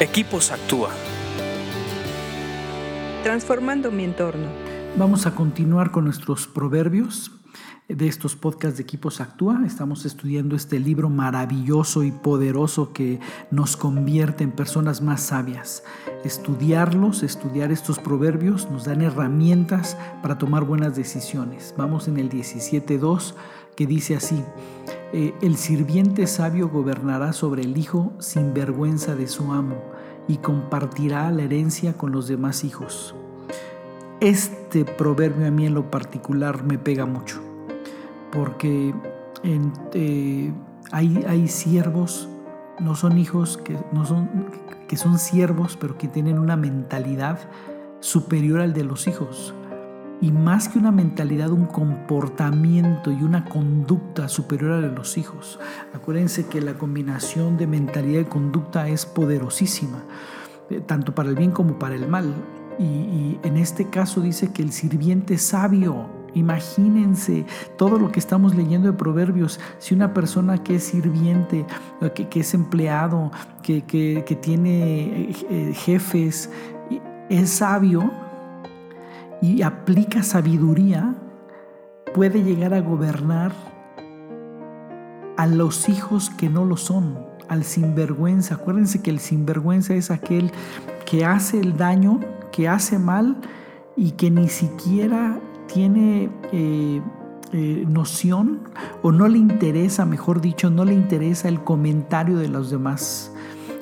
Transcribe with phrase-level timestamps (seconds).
[0.00, 0.90] Equipos Actúa.
[3.22, 4.48] Transformando mi entorno.
[4.96, 7.30] Vamos a continuar con nuestros proverbios
[7.86, 9.62] de estos podcasts de Equipos Actúa.
[9.64, 13.20] Estamos estudiando este libro maravilloso y poderoso que
[13.52, 15.84] nos convierte en personas más sabias.
[16.24, 21.72] Estudiarlos, estudiar estos proverbios nos dan herramientas para tomar buenas decisiones.
[21.78, 23.34] Vamos en el 17.2
[23.76, 24.42] que dice así,
[25.16, 29.76] eh, el sirviente sabio gobernará sobre el hijo sin vergüenza de su amo
[30.26, 33.14] y compartirá la herencia con los demás hijos.
[34.18, 37.40] Este proverbio a mí en lo particular me pega mucho,
[38.32, 38.92] porque
[39.44, 40.52] eh,
[40.90, 42.28] hay, hay siervos,
[42.80, 44.50] no son hijos, que, no son,
[44.88, 47.38] que son siervos, pero que tienen una mentalidad
[48.00, 49.54] superior al de los hijos
[50.24, 55.60] y más que una mentalidad, un comportamiento y una conducta superior a los hijos.
[55.92, 60.02] Acuérdense que la combinación de mentalidad y conducta es poderosísima,
[60.70, 62.32] eh, tanto para el bien como para el mal.
[62.78, 67.46] Y, en este caso dice que el sirviente sabio, Imagínense
[67.78, 69.60] todo lo que estamos leyendo de Proverbios.
[69.78, 71.64] Si una persona que es sirviente,
[72.00, 73.30] eh, que, es empleado,
[73.62, 76.50] que, que tiene eh, jefes,
[77.28, 78.10] es sabio,
[79.44, 81.14] y aplica sabiduría,
[82.14, 83.52] puede llegar a gobernar
[85.36, 88.54] a los hijos que no lo son, al sinvergüenza.
[88.54, 90.50] Acuérdense que el sinvergüenza es aquel
[91.04, 92.20] que hace el daño,
[92.52, 93.36] que hace mal
[93.96, 97.02] y que ni siquiera tiene eh,
[97.52, 98.60] eh, noción
[99.02, 103.30] o no le interesa, mejor dicho, no le interesa el comentario de los demás.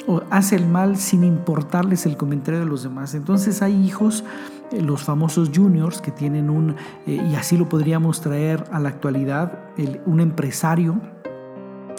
[0.09, 3.15] O hace el mal sin importarles el comentario de los demás.
[3.15, 4.25] Entonces hay hijos
[4.81, 9.59] los famosos juniors que tienen un, eh, y así lo podríamos traer a la actualidad,
[10.07, 11.01] un empresario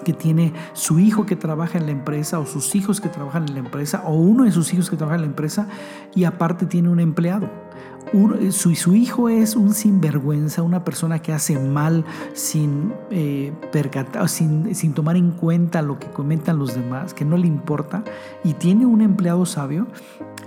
[0.03, 3.53] que tiene su hijo que trabaja en la empresa o sus hijos que trabajan en
[3.53, 5.67] la empresa o uno de sus hijos que trabaja en la empresa
[6.13, 7.49] y aparte tiene un empleado.
[8.13, 13.53] Eh, su, su, hijo es un sinvergüenza, una persona que hace mal sin, eh,
[14.73, 18.03] sin tomar en cuenta lo que comentan los demás, que no le importa,
[18.43, 19.87] y tiene un empleado sabio,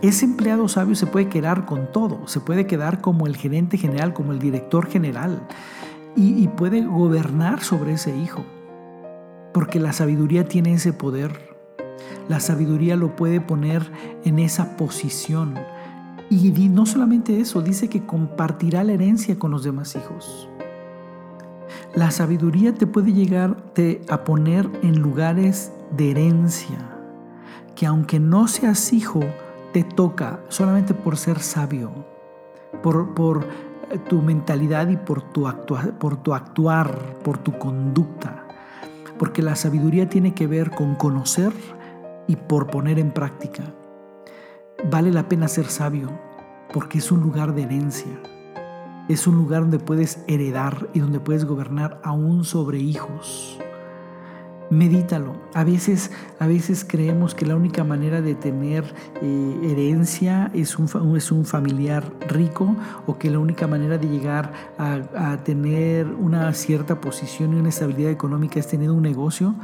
[0.02, 4.12] ese empleado sabio se puede quedar con todo, se puede quedar como el gerente general,
[4.12, 5.40] como el director general,
[6.18, 8.42] y, puede gobernar sobre ese hijo,
[9.52, 11.54] porque la sabiduría tiene ese poder.
[12.28, 13.90] La sabiduría lo puede poner
[14.24, 15.54] en esa posición.
[16.30, 20.48] Y no solamente eso, dice que compartirá la herencia con los demás hijos.
[21.94, 23.56] La sabiduría te puede llegar
[24.08, 26.78] a poner en lugares de herencia,
[27.74, 29.20] que aunque no seas hijo,
[29.76, 31.92] te toca solamente por ser sabio,
[32.82, 33.46] por,
[33.90, 35.46] eh, tu mentalidad y por tu,
[35.98, 38.46] por tu actuar, por tu conducta.
[39.18, 41.52] Porque la sabiduría tiene que ver con conocer
[42.26, 43.64] y por poner en práctica.
[44.90, 46.08] Vale la pena ser sabio
[46.72, 48.18] porque es un lugar de herencia.
[49.10, 53.60] Es un lugar donde puedes heredar y donde puedes gobernar aún sobre hijos.
[54.68, 55.36] Medítalo.
[55.54, 56.10] A veces,
[56.40, 58.84] a veces creemos que la única manera de tener
[59.22, 62.74] eh, herencia es un, es un, familiar rico
[63.06, 68.10] o que la única manera de llegar a, tener una cierta posición y una estabilidad
[68.10, 69.54] económica es tener un negocio,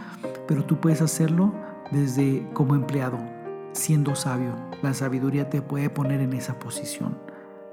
[0.46, 1.52] pero tú puedes hacerlo
[1.90, 3.18] desde como empleado,
[3.72, 4.54] siendo sabio.
[4.82, 7.18] La sabiduría te puede poner en esa posición.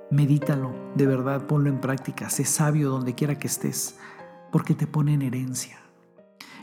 [0.10, 2.32] Medítalo, de verdad, ponlo en práctica.
[2.32, 3.98] Sé sabio donde quiera que estés,
[4.52, 5.89] porque te pone en herencia